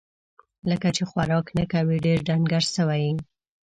[0.69, 3.13] لکه چې خوراک نه کوې، ډېر ډنګر سوی یې